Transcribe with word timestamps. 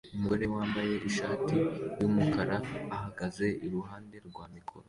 Umugore 0.15 0.45
wambaye 0.53 0.95
ishati 1.09 1.55
yumukara 1.99 2.57
ahagaze 2.95 3.47
iruhande 3.65 4.17
rwa 4.27 4.45
mikoro 4.53 4.79